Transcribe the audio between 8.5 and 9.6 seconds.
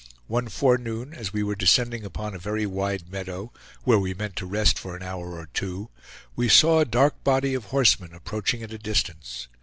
at a distance.